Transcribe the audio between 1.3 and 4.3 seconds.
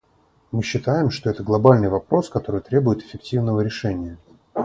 глобальный вопрос, который требует эффективного решения.